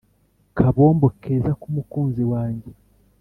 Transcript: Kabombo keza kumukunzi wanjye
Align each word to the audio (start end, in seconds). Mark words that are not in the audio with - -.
Kabombo 0.57 1.07
keza 1.21 1.51
kumukunzi 1.61 2.23
wanjye 2.31 2.71